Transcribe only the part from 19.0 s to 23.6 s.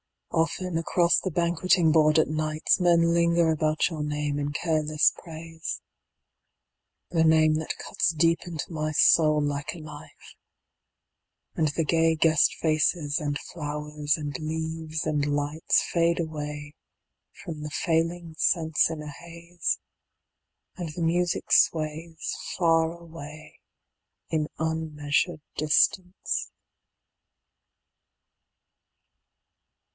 a haze, And the music sways Far away